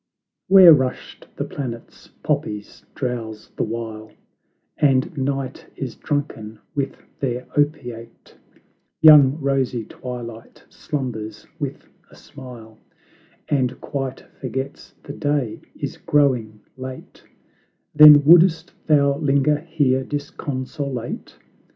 [0.49, 4.11] tbe Divine enchantment "Where rushed the planets, poppies drowse the while,
[4.77, 8.35] And Night is drunken with their opiate;
[8.99, 12.79] Young, rosy Twilight slumbers with a smile,
[13.47, 17.23] And quite forgets the day is growing late:
[17.93, 21.35] Then wouldst thou linger here disconsolate?"